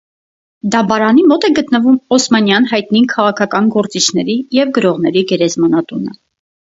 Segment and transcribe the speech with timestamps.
[0.75, 6.17] Դամբարանի մոտ է գտնվում օսմանյան հայտնի քաղաքական գործիչների և գրողների գերեզմանատունը։